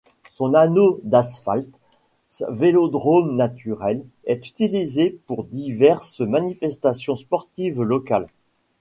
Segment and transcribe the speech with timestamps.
[0.31, 1.77] Son anneau d'asphalte,
[2.49, 8.25] vélodrome naturel, est utilisé pour diverses manifestations sportives locales.